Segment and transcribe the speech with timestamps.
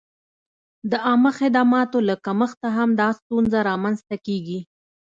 [0.91, 4.59] د عامه خدماتو له کمښته هم دا ستونزه را منځته کېږي.